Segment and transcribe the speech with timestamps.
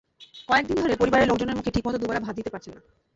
[0.49, 2.81] কয়েক দিন ধরে পরিবারের লোকজনের মুখে ঠিকমতো দুবেলা ভাত দিতে পারছেন না।